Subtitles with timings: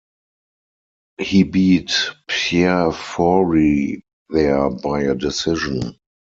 [1.19, 1.93] He beat
[2.27, 5.95] Pierre Fourie there by a decision.